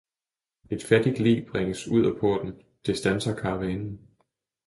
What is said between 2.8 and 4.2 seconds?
det standser karavanen.